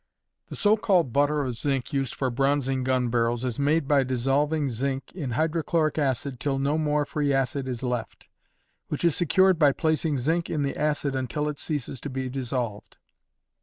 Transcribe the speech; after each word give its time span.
_The 0.49 0.55
so 0.55 0.77
called 0.77 1.13
butter 1.13 1.41
of 1.43 1.59
zinc 1.59 1.93
used 1.93 2.15
for 2.15 2.31
bronzing 2.31 2.83
gun 2.83 3.09
barrels 3.09 3.45
is 3.45 3.59
made 3.59 3.87
by 3.87 4.01
dissolving 4.03 4.67
zinc 4.69 5.11
in 5.13 5.33
hydrochloric 5.37 5.99
acid 5.99 6.39
till 6.39 6.57
no 6.57 6.79
more 6.79 7.05
free 7.05 7.31
acid 7.31 7.67
is 7.67 7.83
left; 7.83 8.27
which 8.87 9.05
is 9.05 9.15
secured 9.15 9.59
by 9.59 9.71
placing 9.73 10.17
zinc 10.17 10.49
in 10.49 10.63
the 10.63 10.75
acid 10.75 11.15
until 11.15 11.47
it 11.47 11.59
ceases 11.59 12.01
to 12.01 12.09
be 12.09 12.31
dissolved. 12.31 12.97